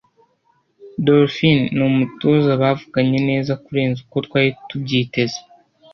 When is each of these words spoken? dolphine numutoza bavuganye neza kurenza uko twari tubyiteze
dolphine 1.05 1.65
numutoza 1.77 2.51
bavuganye 2.61 3.19
neza 3.29 3.51
kurenza 3.63 3.99
uko 4.05 4.17
twari 4.25 4.49
tubyiteze 4.67 5.39